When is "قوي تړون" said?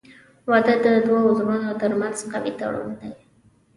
2.31-2.89